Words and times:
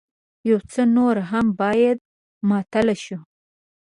يو 0.49 0.57
څه 0.71 0.81
نور 0.95 1.15
هم 1.31 1.45
بايد 1.59 1.97
ماتل 2.49 2.87
شو. 3.03 3.19